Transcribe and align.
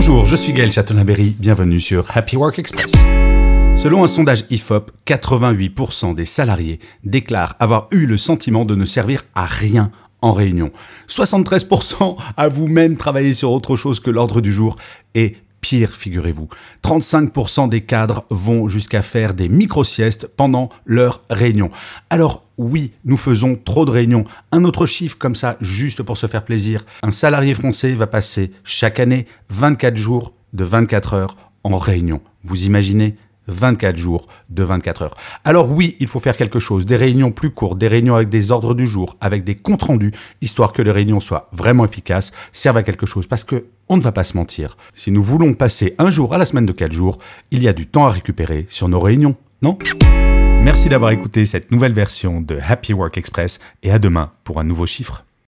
Bonjour, 0.00 0.26
je 0.26 0.36
suis 0.36 0.52
Gaël 0.52 0.70
Chatonaberry, 0.70 1.34
bienvenue 1.40 1.80
sur 1.80 2.16
Happy 2.16 2.36
Work 2.36 2.60
Express. 2.60 2.92
Selon 3.74 4.04
un 4.04 4.06
sondage 4.06 4.44
IFOP, 4.48 4.92
88% 5.04 6.14
des 6.14 6.24
salariés 6.24 6.78
déclarent 7.02 7.56
avoir 7.58 7.88
eu 7.90 8.06
le 8.06 8.16
sentiment 8.16 8.64
de 8.64 8.76
ne 8.76 8.84
servir 8.84 9.24
à 9.34 9.44
rien 9.44 9.90
en 10.22 10.32
réunion. 10.32 10.70
73% 11.08 12.16
à 12.36 12.46
vous-même 12.46 12.96
travailler 12.96 13.34
sur 13.34 13.50
autre 13.50 13.74
chose 13.74 13.98
que 13.98 14.12
l'ordre 14.12 14.40
du 14.40 14.52
jour 14.52 14.76
et 15.16 15.36
Pire, 15.60 15.96
figurez-vous, 15.96 16.48
35% 16.84 17.68
des 17.68 17.80
cadres 17.80 18.24
vont 18.30 18.68
jusqu'à 18.68 19.02
faire 19.02 19.34
des 19.34 19.48
micro-siestes 19.48 20.28
pendant 20.28 20.68
leur 20.86 21.24
réunion. 21.28 21.70
Alors 22.08 22.44
oui, 22.58 22.92
nous 23.04 23.16
faisons 23.16 23.56
trop 23.56 23.84
de 23.84 23.90
réunions. 23.90 24.24
Un 24.52 24.64
autre 24.64 24.84
chiffre 24.84 25.16
comme 25.16 25.36
ça, 25.36 25.56
juste 25.60 26.02
pour 26.02 26.18
se 26.18 26.26
faire 26.26 26.44
plaisir. 26.44 26.84
Un 27.02 27.12
salarié 27.12 27.54
français 27.54 27.92
va 27.92 28.06
passer 28.06 28.50
chaque 28.64 29.00
année 29.00 29.26
24 29.48 29.96
jours 29.96 30.34
de 30.52 30.64
24 30.64 31.14
heures 31.14 31.36
en 31.64 31.78
réunion. 31.78 32.20
Vous 32.44 32.64
imaginez? 32.64 33.16
24 33.50 33.96
jours 33.96 34.28
de 34.50 34.62
24 34.62 35.02
heures. 35.02 35.16
Alors 35.44 35.72
oui, 35.72 35.96
il 36.00 36.06
faut 36.06 36.20
faire 36.20 36.36
quelque 36.36 36.58
chose, 36.58 36.84
des 36.84 36.96
réunions 36.96 37.32
plus 37.32 37.50
courtes, 37.50 37.78
des 37.78 37.88
réunions 37.88 38.14
avec 38.14 38.28
des 38.28 38.50
ordres 38.50 38.74
du 38.74 38.86
jour, 38.86 39.16
avec 39.22 39.42
des 39.42 39.54
comptes 39.54 39.84
rendus, 39.84 40.12
histoire 40.42 40.72
que 40.72 40.82
les 40.82 40.90
réunions 40.90 41.18
soient 41.18 41.48
vraiment 41.52 41.86
efficaces, 41.86 42.32
servent 42.52 42.76
à 42.76 42.82
quelque 42.82 43.06
chose, 43.06 43.26
parce 43.26 43.44
que 43.44 43.64
on 43.88 43.96
ne 43.96 44.02
va 44.02 44.12
pas 44.12 44.24
se 44.24 44.36
mentir. 44.36 44.76
Si 44.92 45.10
nous 45.10 45.22
voulons 45.22 45.54
passer 45.54 45.94
un 45.98 46.10
jour 46.10 46.34
à 46.34 46.38
la 46.38 46.44
semaine 46.44 46.66
de 46.66 46.72
4 46.72 46.92
jours, 46.92 47.18
il 47.50 47.62
y 47.62 47.68
a 47.68 47.72
du 47.72 47.86
temps 47.86 48.06
à 48.06 48.10
récupérer 48.10 48.66
sur 48.68 48.88
nos 48.88 49.00
réunions, 49.00 49.34
non? 49.62 49.78
Merci 50.68 50.90
d'avoir 50.90 51.12
écouté 51.12 51.46
cette 51.46 51.70
nouvelle 51.70 51.94
version 51.94 52.42
de 52.42 52.58
Happy 52.62 52.92
Work 52.92 53.16
Express 53.16 53.58
et 53.82 53.90
à 53.90 53.98
demain 53.98 54.32
pour 54.44 54.60
un 54.60 54.64
nouveau 54.64 54.84
chiffre. 54.84 55.24